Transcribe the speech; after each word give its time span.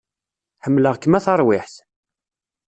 Ḥemmleɣ-kem 0.63 1.17
a 1.17 1.19
tarwiḥṭ 1.25 1.75